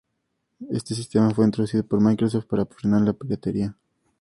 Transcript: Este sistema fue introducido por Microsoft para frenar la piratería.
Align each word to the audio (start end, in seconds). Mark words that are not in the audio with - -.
Este 0.71 0.95
sistema 0.95 1.29
fue 1.29 1.45
introducido 1.45 1.85
por 1.85 2.01
Microsoft 2.01 2.45
para 2.47 2.65
frenar 2.65 3.03
la 3.03 3.13
piratería. 3.13 3.77